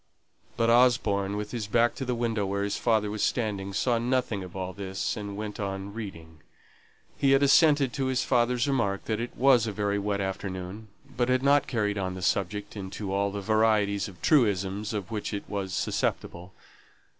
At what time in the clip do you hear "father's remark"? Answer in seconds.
8.23-9.05